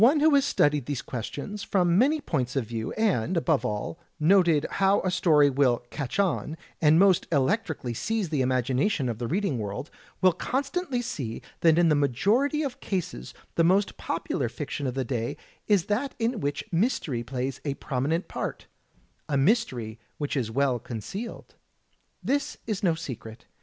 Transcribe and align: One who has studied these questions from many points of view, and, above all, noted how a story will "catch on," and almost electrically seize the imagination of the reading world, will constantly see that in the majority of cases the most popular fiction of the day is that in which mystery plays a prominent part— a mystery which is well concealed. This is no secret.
One 0.01 0.19
who 0.19 0.33
has 0.33 0.45
studied 0.45 0.87
these 0.87 1.03
questions 1.03 1.61
from 1.61 1.95
many 1.95 2.21
points 2.21 2.55
of 2.55 2.65
view, 2.65 2.91
and, 2.93 3.37
above 3.37 3.63
all, 3.63 3.99
noted 4.19 4.65
how 4.81 5.01
a 5.01 5.11
story 5.11 5.47
will 5.51 5.85
"catch 5.91 6.17
on," 6.17 6.57
and 6.81 6.95
almost 6.95 7.27
electrically 7.31 7.93
seize 7.93 8.29
the 8.29 8.41
imagination 8.41 9.07
of 9.07 9.19
the 9.19 9.27
reading 9.27 9.59
world, 9.59 9.91
will 10.19 10.31
constantly 10.33 11.03
see 11.03 11.43
that 11.59 11.77
in 11.77 11.89
the 11.89 11.93
majority 11.93 12.63
of 12.63 12.79
cases 12.79 13.35
the 13.53 13.63
most 13.63 13.95
popular 13.97 14.49
fiction 14.49 14.87
of 14.87 14.95
the 14.95 15.05
day 15.05 15.37
is 15.67 15.85
that 15.85 16.15
in 16.17 16.39
which 16.39 16.63
mystery 16.71 17.21
plays 17.21 17.61
a 17.63 17.75
prominent 17.75 18.27
part— 18.27 18.65
a 19.29 19.37
mystery 19.37 19.99
which 20.17 20.35
is 20.35 20.49
well 20.49 20.79
concealed. 20.79 21.53
This 22.23 22.57
is 22.65 22.81
no 22.81 22.95
secret. 22.95 23.45